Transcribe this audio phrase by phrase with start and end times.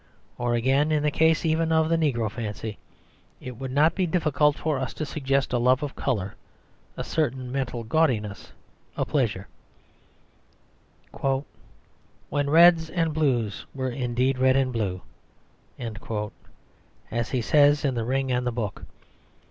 [0.39, 2.79] Or again, in the case even of the negro fancy;
[3.39, 6.33] it would not be difficult for us to suggest a love of colour,
[6.97, 8.51] a certain mental gaudiness,
[8.97, 9.47] a pleasure
[11.21, 15.03] "When reds and blues were indeed red and blue,"
[17.11, 18.85] as he says in The Ring and the Book.